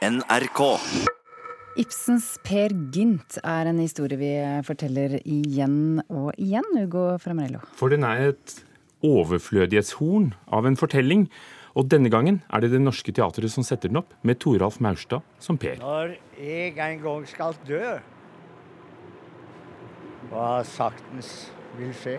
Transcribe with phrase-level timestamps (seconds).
[0.00, 0.60] NRK.
[1.76, 4.30] Ibsens Per Gynt er en historie vi
[4.64, 7.60] forteller igjen og igjen, Ugo Framarello.
[7.76, 8.54] For den er et
[9.04, 11.26] overflødighetshorn av en fortelling.
[11.76, 15.20] Og denne gangen er det Det Norske Teatret som setter den opp, med Toralf Maurstad
[15.36, 15.76] som Per.
[15.84, 17.84] Når jeg en gang skal dø,
[20.32, 22.18] hva saktens vil skje,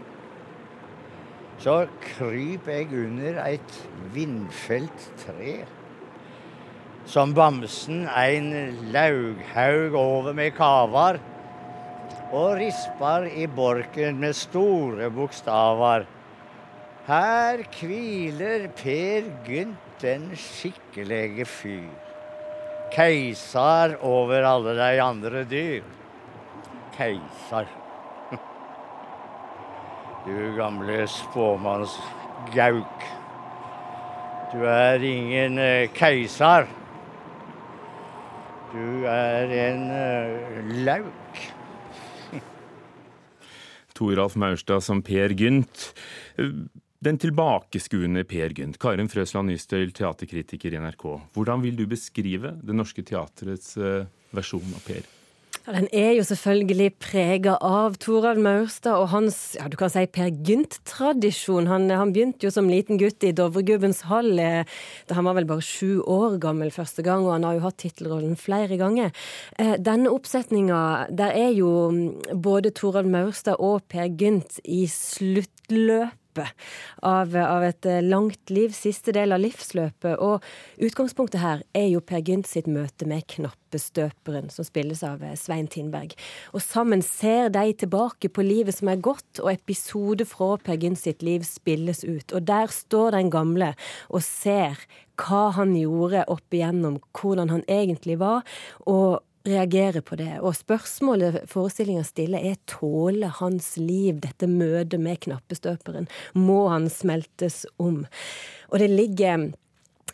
[1.65, 1.81] så
[2.13, 3.77] kryper jeg under et
[4.13, 5.63] vindfelt tre.
[7.05, 8.51] Som bamsen en
[8.93, 11.19] laughaug over med kavar,
[12.31, 16.05] og risper i borken med store bokstaver.
[17.07, 21.89] Her hviler Per Gynt, den skikkelige fyr.
[22.91, 25.83] Keisar over alle de andre dyr.
[26.97, 27.67] Keisar.
[30.25, 33.07] Du gamle spåmannsgauk.
[34.53, 35.97] Du er ingen keiser.
[35.97, 36.80] keisar.
[38.71, 39.81] Du er en
[40.85, 41.39] lauk.
[43.97, 45.89] Toralf Maurstad som Per Gynt.
[47.03, 48.79] Den tilbakeskuende Per Gynt.
[48.79, 51.07] Karin Frøsland Nystøyl, teaterkritiker i NRK.
[51.35, 55.20] Hvordan vil du beskrive Det Norske Teatrets eh, versjon av Per?
[55.61, 60.01] Ja, den er jo selvfølgelig prega av Toralv Maurstad og hans ja, du kan si
[60.09, 61.67] Per Gynt-tradisjon.
[61.69, 64.65] Han, han, begynte jo som liten gutt i Dovregubbens hall eh,
[65.05, 67.77] da han var vel bare sju år gammel første gang, og han har jo hatt
[67.83, 69.13] tittelrollen flere ganger.
[69.61, 70.81] Eh, denne oppsetninga,
[71.13, 74.87] der er jo mm, både Toralv Maurstad og Per Gynt i
[76.31, 76.47] sluttløp
[77.01, 80.19] av, av, et eh, langt liv, siste del av livsløpet.
[80.19, 80.41] Og
[80.77, 85.67] utgangspunktet her er jo Per Gynt sitt møte med Knappestøperen, som spilles av eh, Svein
[85.67, 86.13] Tindberg.
[86.53, 90.99] Og sammen ser de tilbake på livet som er gått, og episode fra Per Gynt
[90.99, 92.31] sitt liv spilles ut.
[92.33, 93.73] Og der står den gamle
[94.09, 94.77] og ser
[95.21, 98.41] hva han gjorde opp igjennom, hvordan han egentlig var.
[98.85, 100.39] og reagere på det.
[100.41, 106.09] Og spørsmålet forestillinga stiller er tåler hans liv dette møtet med knappestøperen?
[106.37, 108.03] Må han smeltes om?
[108.71, 109.51] Og det ligger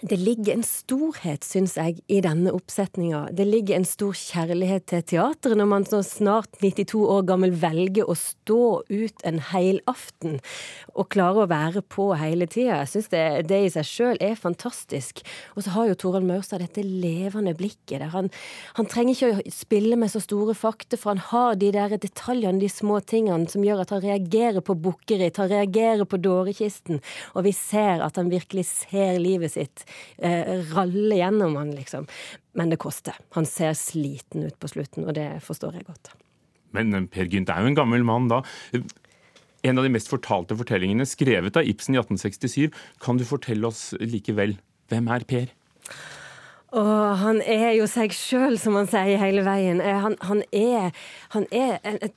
[0.02, 3.28] det ligger en storhet, syns jeg, i denne oppsetninga.
[3.34, 8.06] Det ligger en stor kjærlighet til teatret når man så snart 92 år gammel velger
[8.06, 10.38] å stå ut en hel aften
[10.94, 12.82] og klare å være på hele tida.
[12.84, 15.24] Jeg syns det, det, i seg sjøl er fantastisk.
[15.56, 18.30] Og så har jo Torald Maurstad dette levende blikket der han,
[18.78, 22.62] han, trenger ikke å spille med så store fakta, for han har de der detaljene,
[22.62, 27.02] de små tingene, som gjør at han reagerer på bukkeritt, han reagerer på dårekisten,
[27.34, 29.87] og vi ser at han virkelig ser livet sitt
[30.18, 32.08] eh, ralle gjennom han, liksom.
[32.58, 33.18] Men det koster.
[33.38, 36.14] Han ser sliten ut på slutten, og det forstår jeg godt.
[36.76, 38.42] Men eh, Per Gynt er jo en gammel mann da.
[39.68, 42.76] En av de mest fortalte fortellingene, skrevet av Ibsen i 1867.
[43.04, 44.58] Kan du fortelle oss likevel,
[44.92, 45.50] hvem er Per?
[46.78, 49.80] Og han er jo seg sjøl, som han sier hele veien.
[49.82, 50.92] Eh, han, han er,
[51.36, 52.16] han er et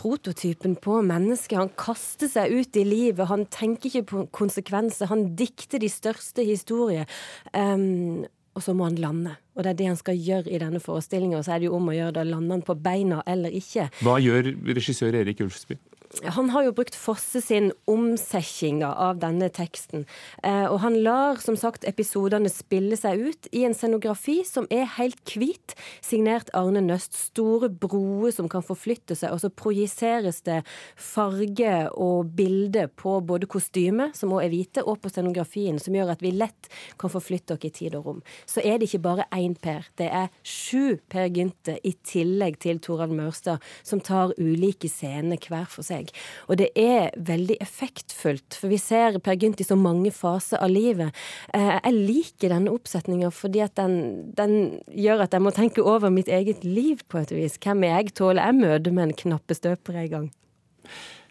[0.00, 1.58] prototypen på mennesket.
[1.60, 5.10] Han kaster seg ut i livet, han tenker ikke på konsekvenser.
[5.12, 7.08] Han dikter de største historier.
[7.52, 8.24] Um,
[8.56, 9.36] og så må han lande.
[9.54, 11.38] Og det er det han skal gjøre i denne forestillinga.
[11.38, 13.86] Og så er det jo om å gjøre det, lander han på beina eller ikke.
[14.02, 15.78] Hva gjør regissør Erik Ulfsby?
[16.10, 20.08] Han har jo brukt Fosse sin omsetning av denne teksten.
[20.42, 24.88] Eh, og han lar som sagt episodene spille seg ut i en scenografi som er
[24.96, 27.14] helt hvit, signert Arne Nøst.
[27.30, 30.58] Store broer som kan forflytte seg, og så projiseres det
[30.98, 36.10] farge og bilde på både kostymet, som også er hvite, og på scenografien, som gjør
[36.16, 38.20] at vi lett kan forflytte oss i tid og rom.
[38.50, 42.82] Så er det ikke bare én Per, det er sju Per Gynte i tillegg til
[42.82, 46.10] Torald Mørstad, som tar ulike scener hver for seg seg.
[46.48, 50.72] Og det er veldig effektfullt, for vi ser Per Gynt i så mange faser av
[50.72, 51.14] livet.
[51.54, 56.12] Eh, jeg liker denne oppsetninga fordi at den, den, gjør at jeg må tenke over
[56.12, 57.58] mitt eget liv på et vis.
[57.60, 58.14] Hvem er jeg?
[58.20, 60.28] Tåler jeg møte med en knappe støper en gang?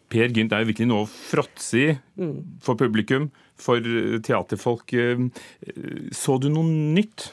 [0.09, 2.61] Per Gynt er jo virkelig noe å fråtse i mm.
[2.65, 3.29] for publikum,
[3.59, 3.83] for
[4.25, 4.95] teaterfolk.
[4.95, 5.27] Eh,
[6.15, 7.29] så du noe nytt?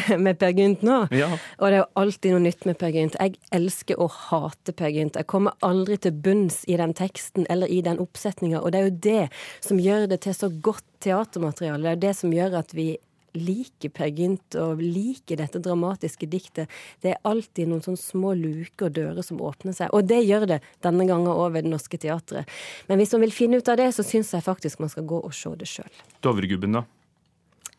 [0.24, 0.98] med Per Gynt nå.
[1.14, 1.30] Ja.
[1.58, 3.18] Og det er jo alltid noe nytt med Per Gynt.
[3.20, 5.18] Jeg elsker å hate Per Gynt.
[5.20, 8.88] Jeg kommer aldri til bunns i den teksten eller i den oppsetninga, og det er
[8.88, 9.22] jo det
[9.64, 11.82] som gjør det til så godt teatermateriale.
[11.82, 12.92] Det er jo det som gjør at vi
[13.32, 16.72] liker Per Gynt og liker dette dramatiske diktet.
[17.00, 19.92] Det er alltid noen sånne små luker og dører som åpner seg.
[19.96, 22.48] Og det gjør det denne gangen òg ved Det Norske Teatret.
[22.88, 25.22] Men hvis man vil finne ut av det, så syns jeg faktisk man skal gå
[25.22, 26.02] og se det sjøl.
[26.24, 26.84] Dovregubben, da?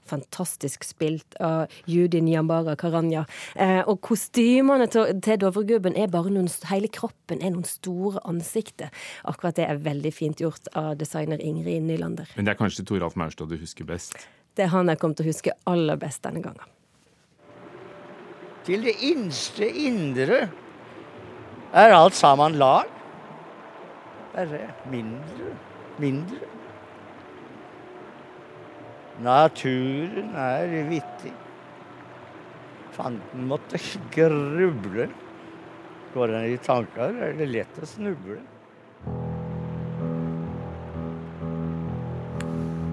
[0.09, 3.25] Fantastisk spilt av Judy Nyambara Karanja.
[3.55, 8.93] Eh, og kostymene til, til Dovregubben er bare noen Hele kroppen er noen store ansikter.
[9.29, 12.29] Akkurat det er veldig fint gjort av designer Ingrid Nylander.
[12.37, 14.15] Men det er kanskje Toralf Maurstad du husker best?
[14.53, 16.69] Det er han jeg kommer til å huske aller best denne gangen.
[18.63, 20.47] til det innste indre,
[21.73, 22.87] er alt sammen lag.
[24.33, 25.55] Bare mindre,
[25.99, 26.37] mindre.
[29.21, 31.33] Naturen er vittig.
[32.93, 33.77] Fanten måtte
[34.13, 35.09] gruble.
[36.13, 38.41] Går den i tanker, er det lett å snuble.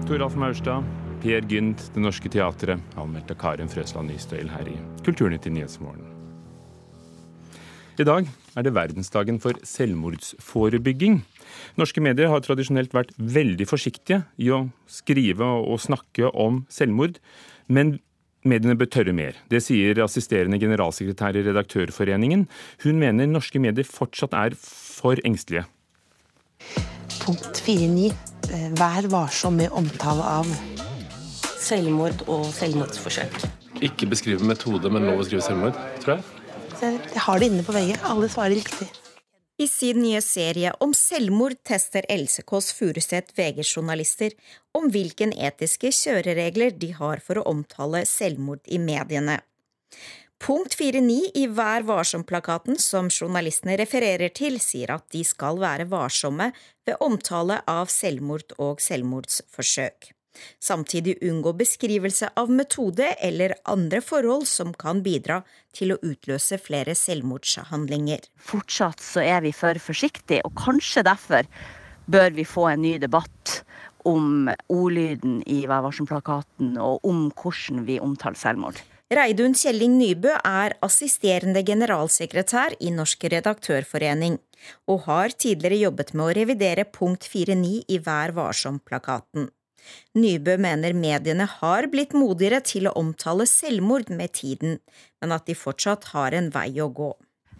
[0.09, 0.87] Toralf Maurstad,
[1.21, 6.20] Per Gynt, Det Norske Teatret, anmeldt av Karen Frøsland Nystøyl her i Kulturnytt i Nyhetsmorgen.
[8.01, 8.25] I dag
[8.57, 11.19] er det verdensdagen for selvmordsforebygging.
[11.77, 17.19] Norske medier har tradisjonelt vært veldig forsiktige i å skrive og snakke om selvmord,
[17.69, 17.99] men
[18.47, 19.37] mediene bør tørre mer.
[19.53, 22.47] Det sier assisterende generalsekretær i Redaktørforeningen.
[22.87, 25.67] Hun mener norske medier fortsatt er for engstelige.
[27.21, 28.09] Punkt 4.9.
[28.81, 30.49] Vær varsom med omtale av
[31.61, 33.43] selvmord og selvmordsforsøk.
[33.85, 36.40] Ikke beskrive metode, men lov å skrive selvmord, tror jeg.
[36.81, 37.99] Jeg har det inne på veggen.
[38.09, 38.87] Alle svarer riktig.
[39.61, 44.33] I sin nye serie om selvmord tester Else Kåss Furuseth VG-journalister
[44.73, 49.37] om hvilken etiske kjøreregler de har for å omtale selvmord i mediene.
[50.41, 56.49] Punkt 4.9 i Vær varsom-plakaten som journalistene refererer til, sier at de skal være varsomme
[56.87, 60.09] ved omtale av selvmord og selvmordsforsøk
[60.63, 65.41] samtidig unngå beskrivelse av metode eller andre forhold som kan bidra
[65.75, 68.27] til å utløse flere selvmordshandlinger.
[68.51, 71.49] Fortsatt så er vi for forsiktige, og kanskje derfor
[72.11, 73.61] bør vi få en ny debatt
[74.07, 78.81] om ordlyden i Vær varsom-plakaten, og om hvordan vi omtaler selvmord.
[79.11, 84.37] Reidun Kjelling Nybø er assisterende generalsekretær i Norsk redaktørforening,
[84.87, 89.49] og har tidligere jobbet med å revidere punkt 4.9 i Vær varsom-plakaten.
[90.17, 94.79] Nybø mener mediene har blitt modigere til å omtale selvmord med tiden,
[95.21, 97.11] men at de fortsatt har en vei å gå.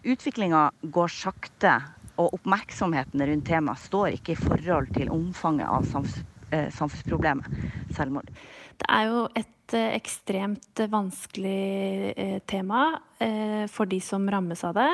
[0.02, 1.78] Utviklinga går sakte,
[2.20, 5.86] og oppmerksomheten rundt temaet står ikke i forhold til omfanget av
[6.52, 8.28] eh, samfunnsproblemet selvmord.
[8.78, 12.84] Det er jo et eh, ekstremt vanskelig eh, tema
[13.72, 14.92] for de som rammes av det.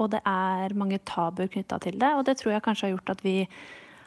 [0.00, 3.12] Og det er mange tabuer knytta til det, og det tror jeg kanskje har gjort
[3.16, 3.34] at vi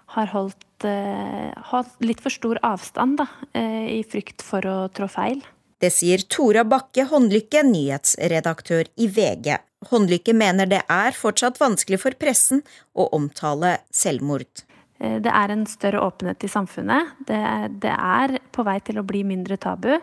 [0.06, 5.10] har holdt, eh, holdt litt for stor avstand da, eh, i frykt for å trå
[5.10, 5.42] feil.
[5.80, 9.58] Det sier Tora Bakke Håndlykke, nyhetsredaktør i VG.
[9.90, 12.64] Håndlykke mener det er fortsatt vanskelig for pressen
[12.96, 14.64] å omtale selvmord.
[15.00, 17.12] Eh, det er en større åpenhet i samfunnet.
[17.28, 19.98] Det er, det er på vei til å bli mindre tabu.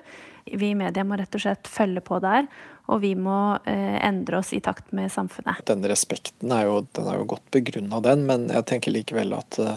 [0.51, 2.49] Vi i media må rett og slett følge på der,
[2.91, 5.63] og vi må eh, endre oss i takt med samfunnet.
[5.69, 9.61] Den respekten er jo, den er jo godt begrunna, den, men jeg tenker likevel at
[9.63, 9.77] uh,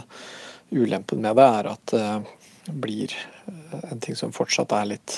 [0.74, 2.32] ulempen med det er at det uh,
[2.64, 3.12] blir
[3.92, 5.18] en ting som fortsatt er litt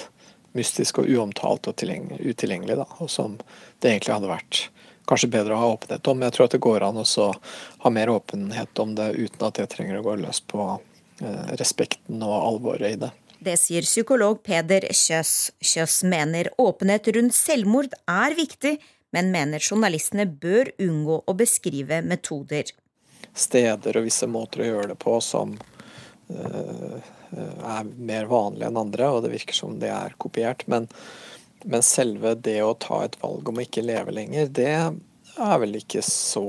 [0.58, 3.36] mystisk og uomtalt og utilgjengelig, da, og som
[3.80, 4.62] det egentlig hadde vært
[5.06, 6.24] kanskje bedre å ha åpenhet om.
[6.26, 7.28] Jeg tror at det går an å
[7.84, 10.66] ha mer åpenhet om det uten at det trenger å gå løs på
[11.60, 13.12] respekten og alvoret i det.
[13.46, 15.52] Det sier psykolog Peder Kjøs.
[15.62, 18.80] Kjøs mener åpenhet rundt selvmord er viktig,
[19.14, 22.72] men mener journalistene bør unngå å beskrive metoder.
[23.38, 25.54] Steder og visse måter å gjøre det på som
[26.32, 26.98] uh,
[27.36, 30.66] er mer vanlige enn andre, og det virker som det er kopiert.
[30.72, 30.90] Men,
[31.70, 34.74] men selve det å ta et valg om å ikke leve lenger, det
[35.42, 36.46] er vel ikke så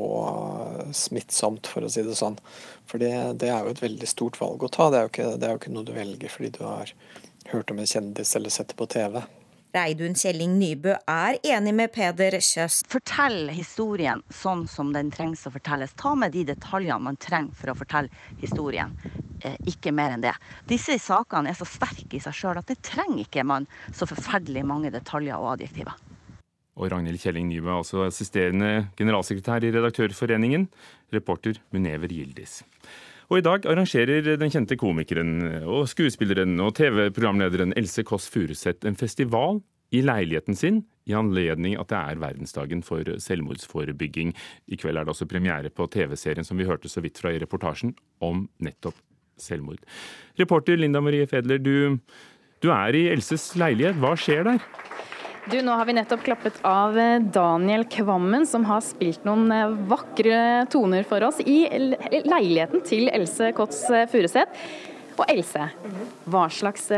[0.95, 2.39] smittsomt, for å si det sånn.
[2.87, 3.13] For det,
[3.43, 4.91] det, er jo et veldig stort valg å ta.
[4.93, 6.93] Det er, jo ikke, det er jo ikke noe du velger fordi du har
[7.53, 9.21] hørt om en kjendis eller sett det på TV.
[9.77, 12.79] Reidun Kjelling Nybø er enig med Peder Kjøs.
[12.89, 15.93] Fortell historien sånn som den trengs å fortelles.
[16.01, 18.97] Ta med de detaljene man trenger for å fortelle historien.
[19.45, 20.33] Eh, ikke mer enn det.
[20.71, 24.65] Disse sakene er så sterke i seg sjøl at det trenger ikke man så forferdelig
[24.65, 26.06] mange detaljer og adjektiver
[26.77, 30.69] og Ragnhild Kjelling Nybø, altså assisterende generalsekretær i Redaktørforeningen,
[31.15, 32.61] reporter Munever Gildis.
[33.27, 38.99] Og i dag arrangerer den kjente komikeren og skuespilleren og TV-programlederen Else Kåss Furuseth en
[38.99, 39.59] festival
[39.95, 44.33] i leiligheten sin i anledning at det er verdensdagen for selvmordsforebygging.
[44.67, 47.41] I kveld er det også premiere på TV-serien som vi hørte så vidt fra i
[47.43, 48.99] reportasjen, om nettopp
[49.39, 49.83] selvmord.
[50.39, 51.99] Reporter Linda Marie Fedler, du,
[52.63, 53.99] du er i Elses leilighet.
[54.03, 54.96] Hva skjer der?
[55.47, 59.77] Du, nå har vi nettopp klappet av eh, Daniel Kvammen, som har spilt noen eh,
[59.87, 60.39] vakre
[60.73, 64.67] toner for oss i leiligheten til Else Kåss eh, Furuseth.
[65.15, 65.69] Og Else,
[66.27, 66.91] hva slags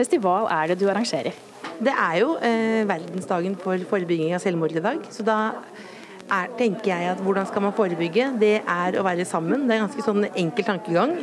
[0.00, 1.36] festival er det du arrangerer?
[1.76, 5.04] Det er jo eh, verdensdagen for forebygging av selvmord i dag.
[5.12, 8.32] Så da er, tenker jeg at hvordan skal man forebygge?
[8.40, 9.68] Det er å være sammen.
[9.68, 11.18] Det er en ganske sånn enkel tankegang.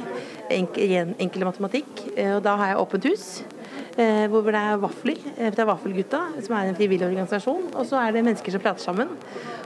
[0.53, 2.07] Enkel, enkel matematikk.
[2.37, 3.29] Og da har jeg åpent hus.
[3.97, 7.71] Eh, hvor det er vafler Det fra Vaffelgutta, som er en frivillig organisasjon.
[7.73, 9.09] Og så er det mennesker som prater sammen.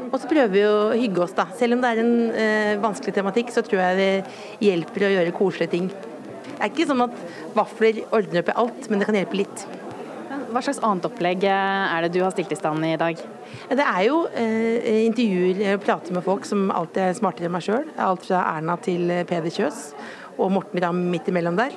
[0.07, 1.49] Og så prøver vi å hygge oss, da.
[1.59, 5.35] Selv om det er en eh, vanskelig tematikk, så tror jeg det hjelper å gjøre
[5.35, 5.91] koselige ting.
[5.91, 7.19] Det er ikke sånn at
[7.57, 9.65] vafler ordner opp i alt, men det kan hjelpe litt.
[10.51, 13.19] Hva slags annet opplegg er det du har stilt i stand i dag?
[13.67, 17.67] Det er jo eh, intervjuer og prater med folk som alltid er smartere enn meg
[17.67, 17.87] sjøl.
[17.99, 19.89] Alt fra Erna til Peder Kjøs
[20.37, 21.75] og Morten Ramm midt imellom der.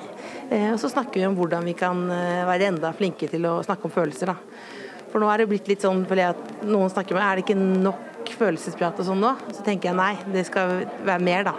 [0.51, 3.59] Eh, og så snakker vi om hvordan vi kan eh, være enda flinke til å
[3.67, 4.33] snakke om følelser.
[4.33, 4.39] da.
[5.13, 8.33] For nå er det blitt litt sånn at noen snakker med er det ikke nok
[8.35, 9.35] følelsesprat og sånn nå?
[9.55, 11.55] Så tenker jeg nei, det skal være mer, da.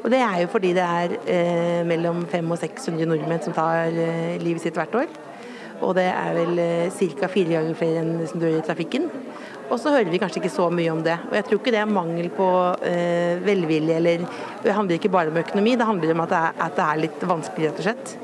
[0.00, 3.90] Og det er jo fordi det er eh, mellom 500 og 600 nordmenn som tar
[3.90, 5.10] eh, livet sitt hvert år.
[5.80, 7.30] Og det er vel eh, ca.
[7.32, 9.08] fire ganger flere enn som dør i trafikken.
[9.70, 11.14] Og så hører vi kanskje ikke så mye om det.
[11.28, 12.48] Og jeg tror ikke det er mangel på
[12.86, 14.24] eh, velvilje eller
[14.64, 17.02] Det handler ikke bare om økonomi, det handler om at det er, at det er
[17.04, 18.16] litt vanskelig, rett og slett.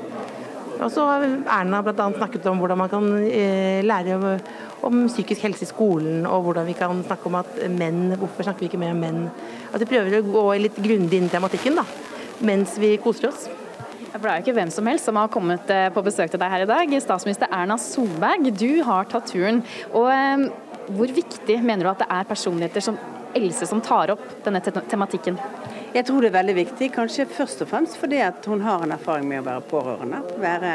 [0.77, 2.07] Og så har Erna bl.a.
[2.13, 4.25] snakket om hvordan man kan eh, lære om,
[4.85, 8.65] om, psykisk helse i skolen, og hvordan vi kan snakke om at menn Hvorfor snakker
[8.65, 9.23] vi ikke mer om menn?
[9.71, 11.87] At vi prøver å gå litt grundig inn i tematikken da,
[12.45, 13.47] mens vi koser oss.
[14.17, 16.41] For Det er jo ikke hvem som helst som har kommet eh, på besøk til
[16.41, 16.93] deg her i dag.
[17.03, 19.61] Statsminister Erna Solberg, du har tatt turen.
[19.93, 20.47] Og eh,
[20.87, 22.97] Hvor viktig mener du at det er personligheter som
[23.37, 25.35] Else som tar opp denne tematikken?
[25.93, 28.95] Jeg tror det er veldig viktig, kanskje først og fremst fordi at hun har en
[28.95, 30.19] erfaring med å være pårørende.
[30.41, 30.71] Være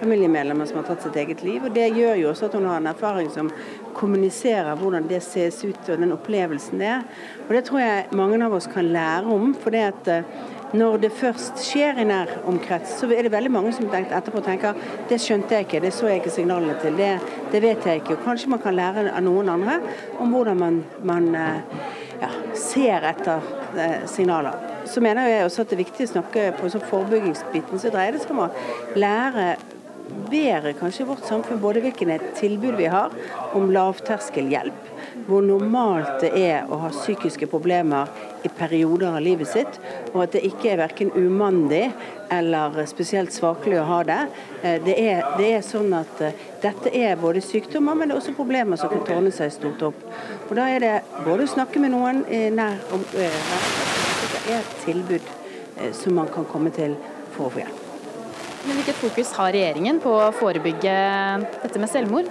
[0.00, 1.64] familiemedlemmer som har tatt sitt eget liv.
[1.64, 3.52] og Det gjør jo også at hun har en erfaring som
[3.94, 7.06] kommuniserer hvordan det ses ut og den opplevelsen det er.
[7.46, 9.54] Og Det tror jeg mange av oss kan lære om.
[9.54, 10.24] for det at eh,
[10.72, 14.78] når det først skjer i nær omkrets, så er det veldig mange som etterpå tenker
[15.10, 17.10] det skjønte jeg ikke, det så jeg ikke signalene til, det,
[17.52, 18.18] det vet jeg ikke.
[18.18, 19.80] Og Kanskje man kan lære av noen andre
[20.22, 21.80] om hvordan man, man eh,
[22.22, 24.68] ja, ser etter eh, signaler.
[24.90, 27.82] Så mener jeg også at det er viktig å snakke på sånn forebyggingsbiten.
[27.82, 28.50] Så dreier det seg om å
[28.98, 29.52] lære
[30.30, 33.14] bedre kanskje vårt samfunn både hvilke tilbud vi har
[33.56, 34.88] om lavterskelhjelp,
[35.26, 38.10] hvor normalt det er å ha psykiske problemer
[38.44, 39.78] i perioder av livet sitt,
[40.12, 41.88] og at det ikke er verken umandig
[42.30, 44.20] eller spesielt svakelig å ha det.
[44.62, 48.22] Eh, det er, det er sånn at eh, dette er både sykdommer, men det er
[48.22, 50.06] også problemer som kan tårne seg stort opp.
[50.48, 50.94] Og Da er det
[51.26, 52.24] både å snakke med noen
[52.54, 53.44] nær om eh,
[54.30, 55.36] Det er et tilbud
[55.96, 56.96] som man kan komme til
[57.34, 57.86] for å få hjelp.
[58.66, 60.94] Men Hvilket fokus har regjeringen på å forebygge
[61.62, 62.28] dette med selvmord?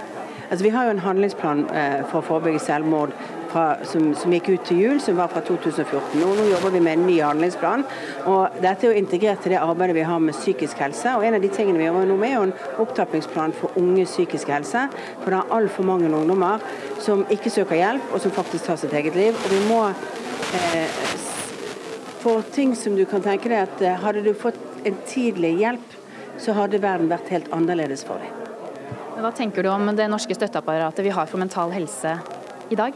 [0.49, 3.11] Altså, vi har jo en handlingsplan eh, for å forebygge selvmord
[3.51, 6.15] fra, som, som, gikk ut til jul, som var fra 2014.
[6.17, 7.85] Nå, nå, jobber vi med en ny handlingsplan.
[8.31, 11.13] og Dette er jo integrert til det arbeidet vi har med psykisk helse.
[11.13, 14.07] og En av de tingene vi jobber nå med, er jo en opptrappingsplan for unge
[14.09, 14.87] psykisk helse.
[15.21, 16.65] For det er altfor mange ungdommer
[17.05, 19.37] som ikke søker hjelp, og som faktisk tar sitt eget liv.
[19.37, 19.83] og vi må
[20.57, 20.99] eh,
[22.19, 25.97] For ting som du kan tenke deg at eh, hadde du fått en tidlig hjelp,
[26.39, 28.38] så hadde verden vært helt annerledes for dem.
[29.19, 32.13] Hva tenker du om det norske støtteapparatet vi har for mental helse
[32.71, 32.95] i dag?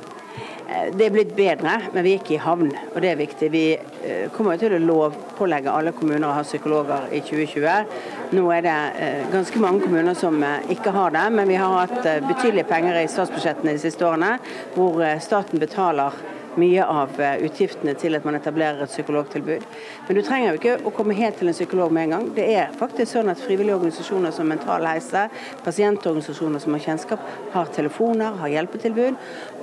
[0.69, 3.49] Eh, det er blitt bedre, men vi er ikke i havn, og det er viktig.
[3.51, 7.97] Vi eh, kommer til å lovpålegge alle kommuner å ha psykologer i 2020.
[8.37, 10.39] Nå er det eh, ganske mange kommuner som
[10.71, 11.99] ikke har det, men vi har hatt
[12.29, 14.37] betydelige penger i statsbudsjettene de siste årene,
[14.77, 16.23] hvor staten betaler
[16.59, 19.65] mye av eh, utgiftene til at man etablerer et psykologtilbud.
[20.07, 22.27] Men du trenger jo ikke å komme helt til en psykolog med en gang.
[22.37, 25.25] Det er faktisk sånn at frivillige organisasjoner som Mental Helse,
[25.65, 29.17] pasientorganisasjoner som har kjennskap, har telefoner, har hjelpetilbud.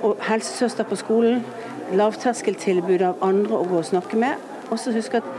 [0.07, 1.45] Og helsesøster på skolen,
[1.95, 4.51] lavterskeltilbud av andre å gå og snakke med.
[4.71, 5.33] Også husk at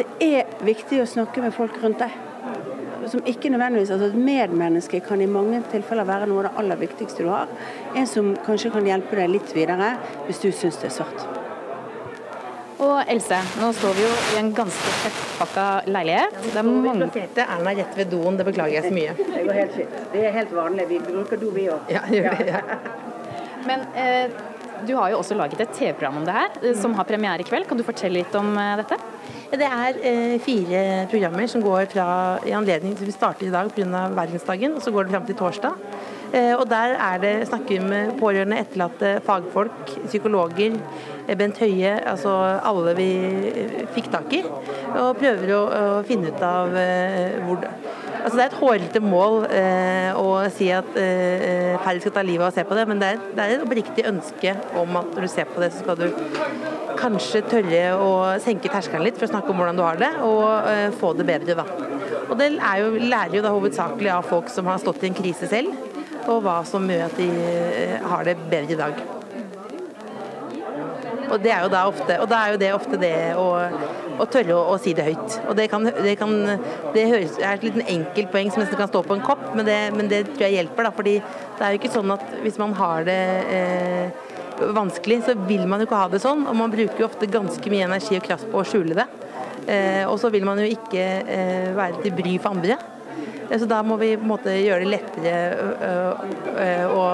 [0.00, 2.29] det er viktig å snakke med folk rundt deg
[3.08, 6.80] som ikke nødvendigvis altså Et medmenneske kan i mange tilfeller være noe av det aller
[6.84, 7.48] viktigste du har.
[7.96, 9.94] En som kanskje kan hjelpe deg litt videre
[10.26, 11.28] hvis du syns det er sårt.
[12.80, 16.38] Og Else, nå står vi jo i en ganske tettpakka leilighet.
[16.46, 16.94] Det er mange...
[16.94, 19.16] Vi plasserte Erna rett ved doen, det beklager jeg så mye.
[19.20, 19.98] Det går helt fint.
[20.14, 20.86] Det er helt vanlig.
[20.88, 21.92] Vi bruker do, vi òg.
[21.92, 22.46] Ja, gjør det.
[22.54, 22.62] Ja.
[23.68, 24.38] Men eh,
[24.86, 27.48] du har jo også laget et TV-program om det her, eh, som har premiere i
[27.48, 27.68] kveld.
[27.68, 28.98] Kan du fortelle litt om eh, dette?
[29.50, 32.06] Det er eh, fire programmer som går fra
[32.46, 34.08] i anledning til vi starter i dag pga.
[34.14, 35.74] verdensdagen, og så går det fram til torsdag.
[36.32, 40.78] Eh, og Der er det snakker vi med pårørende, etterlatte, fagfolk, psykologer.
[41.26, 42.30] Eh, Bent Høie, altså
[42.62, 43.10] alle vi
[43.50, 44.44] eh, fikk tak i.
[44.44, 47.66] Og prøver å, å finne ut av eh, hvor
[48.20, 52.44] Altså Det er et hårete mål eh, å si at eh, færre skal ta livet
[52.44, 55.14] av å se på det, men det er, det er et oppriktig ønske om at
[55.14, 56.06] når du ser på det, så skal du
[57.00, 58.10] kanskje tørre å
[58.42, 61.28] senke terskelen litt for å snakke om hvordan du har det, og eh, få det
[61.28, 61.56] bedre.
[61.62, 61.66] da.
[62.30, 65.48] Og Det jo, lærer jo da hovedsakelig av folk som har stått i en krise
[65.50, 65.74] selv,
[66.26, 69.19] og hva som gjør at de eh, har det bedre i dag.
[71.30, 73.48] Og det er jo da ofte, og da er jo det ofte det å
[74.20, 75.36] å tørre å, å, si det høyt.
[75.48, 76.34] Og Det, kan, det, kan,
[76.94, 79.68] det høres, er et liten enkelt poeng som nesten kan stå på en kopp, men
[79.68, 80.88] det, men det tror jeg hjelper.
[80.88, 83.20] Da, fordi det er jo ikke sånn at hvis man har det
[83.56, 84.28] eh,
[84.76, 86.46] vanskelig, så vil man jo ikke ha det sånn.
[86.50, 89.08] Og man bruker jo ofte ganske mye energi og kraft på å skjule det.
[89.70, 92.78] Eh, og så vil man jo ikke eh, være til bry for andre.
[93.48, 95.34] Eh, så da må vi på en måte gjøre det lettere
[96.90, 97.04] å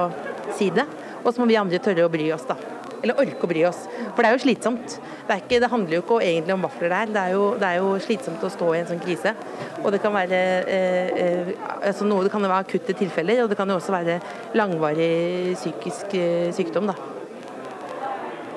[0.56, 0.86] si det.
[1.22, 2.58] Og så må vi andre tørre å bry oss, da.
[3.02, 3.82] Eller orke å bry oss.
[4.14, 4.96] For det er jo slitsomt.
[5.26, 7.12] Det, ikke, det handler jo ikke egentlig om vafler der.
[7.12, 9.34] Det er, jo, det er jo slitsomt å stå i en sånn krise.
[9.82, 10.40] Og det kan være
[10.72, 14.18] eh, altså noe, det kan være akutte tilfeller, og det kan jo også være
[14.58, 15.12] langvarig
[15.58, 16.96] psykisk eh, sykdom, da.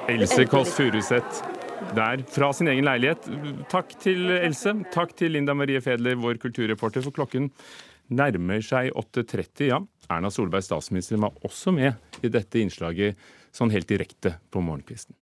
[0.10, 1.44] Else Kåss Furuseth
[1.96, 3.28] der fra sin egen leilighet.
[3.72, 4.74] Takk til Else.
[4.94, 7.50] Takk til Linda Marie Fedler, vår kulturreporter, for klokken
[8.10, 9.68] nærmer seg 8.30.
[9.70, 9.80] Ja,
[10.10, 13.20] Erna Solberg, statsministeren, var også med i dette innslaget
[13.56, 15.16] sånn helt direkte på morgenkvisten.